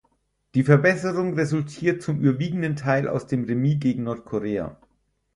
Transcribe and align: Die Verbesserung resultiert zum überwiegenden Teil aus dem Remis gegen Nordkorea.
Die 0.55 0.63
Verbesserung 0.63 1.35
resultiert 1.35 2.01
zum 2.01 2.21
überwiegenden 2.21 2.75
Teil 2.75 3.07
aus 3.07 3.27
dem 3.27 3.43
Remis 3.43 3.79
gegen 3.81 4.05
Nordkorea. 4.05 4.75